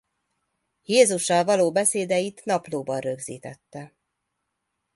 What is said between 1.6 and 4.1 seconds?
beszédeit naplóban rögzítette.